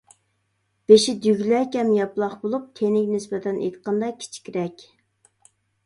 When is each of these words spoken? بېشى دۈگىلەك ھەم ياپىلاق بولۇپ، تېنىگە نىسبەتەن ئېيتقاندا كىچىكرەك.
بېشى 0.91 1.13
دۈگىلەك 1.25 1.77
ھەم 1.81 1.93
ياپىلاق 1.99 2.35
بولۇپ، 2.47 2.67
تېنىگە 2.81 3.15
نىسبەتەن 3.19 3.63
ئېيتقاندا 3.63 4.13
كىچىكرەك. 4.25 4.91